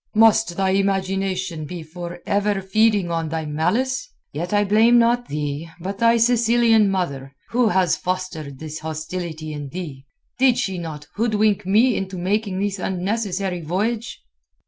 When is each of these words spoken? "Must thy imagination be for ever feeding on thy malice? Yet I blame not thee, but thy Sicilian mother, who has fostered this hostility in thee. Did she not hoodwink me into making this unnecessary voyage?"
"Must 0.15 0.57
thy 0.57 0.71
imagination 0.71 1.65
be 1.65 1.83
for 1.83 2.21
ever 2.25 2.59
feeding 2.59 3.11
on 3.11 3.29
thy 3.29 3.45
malice? 3.45 4.09
Yet 4.33 4.51
I 4.51 4.63
blame 4.63 4.97
not 4.97 5.27
thee, 5.27 5.69
but 5.79 5.99
thy 5.99 6.17
Sicilian 6.17 6.89
mother, 6.89 7.35
who 7.49 7.67
has 7.67 7.95
fostered 7.95 8.57
this 8.57 8.79
hostility 8.79 9.53
in 9.53 9.69
thee. 9.69 10.07
Did 10.39 10.57
she 10.57 10.79
not 10.79 11.05
hoodwink 11.17 11.67
me 11.67 11.95
into 11.95 12.17
making 12.17 12.59
this 12.59 12.79
unnecessary 12.79 13.61
voyage?" 13.61 14.23